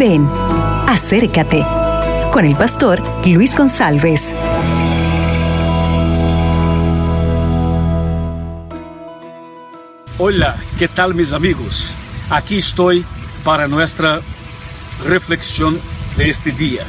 [0.00, 0.26] Ven,
[0.86, 1.62] acércate
[2.32, 4.34] con el pastor Luis González.
[10.16, 11.94] Hola, ¿qué tal mis amigos?
[12.30, 13.04] Aquí estoy
[13.44, 14.22] para nuestra
[15.04, 15.78] reflexión
[16.16, 16.86] de este día.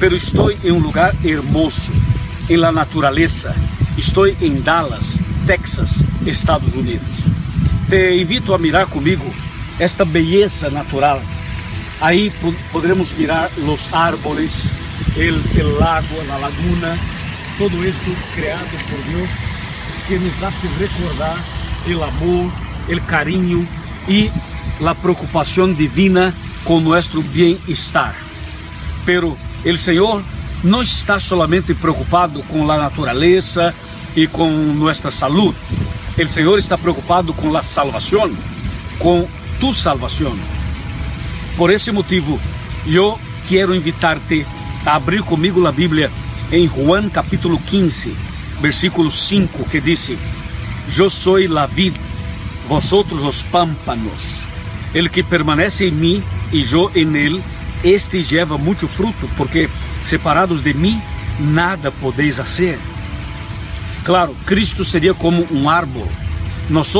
[0.00, 1.92] Pero estoy en un lugar hermoso,
[2.48, 3.54] en la naturaleza.
[3.96, 7.22] Estoy en Dallas, Texas, Estados Unidos.
[7.88, 9.22] Te invito a mirar comigo
[9.78, 11.20] esta belleza natural
[12.00, 12.32] Ahí
[12.72, 14.68] podremos mirar los árboles,
[15.16, 15.34] el
[15.80, 16.96] lago, la laguna,
[17.58, 19.28] todo esto creado por Dios
[20.06, 21.36] que nos hace recordar
[21.88, 22.52] el amor,
[22.88, 23.66] el cariño
[24.06, 24.30] y
[24.80, 26.32] la preocupación divina
[26.64, 28.14] con nuestro bienestar.
[29.04, 30.22] Pero el Señor
[30.62, 33.72] no está solamente preocupado con la naturaleza
[34.14, 35.52] y con nuestra salud.
[36.16, 38.36] El Señor está preocupado con la salvación,
[38.98, 39.26] con
[39.60, 40.57] tu salvación.
[41.58, 42.38] Por esse motivo,
[42.86, 44.46] eu quero invitar-te
[44.86, 46.08] a abrir comigo a Bíblia
[46.52, 48.16] em Juan capítulo 15,
[48.60, 50.12] versículo 5, que diz:
[50.96, 51.96] Eu sou a vid,
[52.68, 54.44] vosotros os pámpanos.
[54.94, 57.42] El que permanece em mim e eu em ele,
[57.82, 59.68] este lleva muito fruto, porque
[60.04, 61.02] separados de mim,
[61.40, 62.78] nada podeis fazer.
[64.04, 66.27] Claro, Cristo seria como um árvore.
[66.68, 66.94] Nós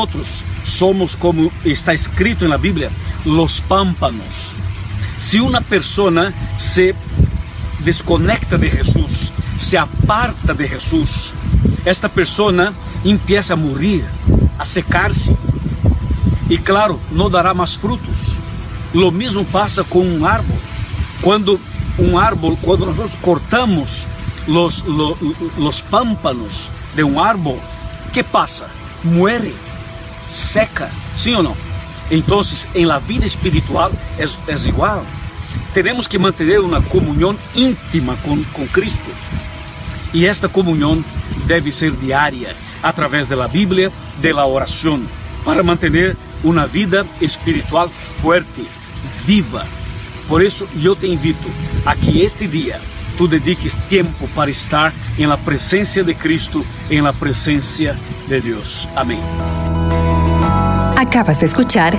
[0.65, 2.91] somos como está escrito na Bíblia,
[3.25, 4.57] los pámpanos.
[5.19, 6.95] Si una persona se
[7.81, 11.33] desconecta de Jesús, se aparta de Jesús,
[11.85, 12.73] esta persona
[13.05, 14.05] empieza a morir,
[14.59, 15.37] a secar-se.
[16.49, 18.37] E claro, não dará mais frutos.
[18.95, 20.61] Lo mesmo passa com um árvore.
[21.21, 21.61] Quando
[21.99, 24.07] um árvore, quando nós cortamos
[24.47, 25.17] los, los,
[25.59, 27.61] los pámpanos de um árvore,
[28.13, 28.67] que passa?
[29.05, 29.55] Muere,
[30.29, 31.57] seca, sim ou não?
[32.11, 32.41] Então,
[32.75, 35.05] em la vida espiritual é, é igual.
[35.75, 39.11] Temos que manter uma comunhão íntima com, com Cristo.
[40.13, 41.05] E esta comunhão
[41.47, 45.01] deve ser diária, através da Bíblia, da oração,
[45.45, 48.67] para manter uma vida espiritual forte,
[49.25, 49.67] viva.
[50.27, 51.51] Por isso, eu te invito
[51.85, 52.81] a que este dia
[53.17, 57.97] tu dediques tempo para estar em la presença de Cristo, em la presença
[58.29, 58.89] de Deus.
[58.95, 59.21] Amém.
[60.97, 61.95] Acabas de escuchar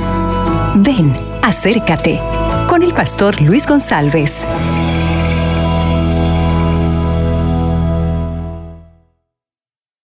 [0.75, 2.19] Ven, acércate
[2.67, 4.45] con el pastor Luis González.